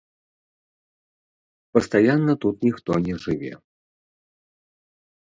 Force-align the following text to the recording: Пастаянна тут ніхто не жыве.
Пастаянна 1.77 2.33
тут 2.45 2.55
ніхто 2.67 2.91
не 3.09 3.15
жыве. 3.25 3.51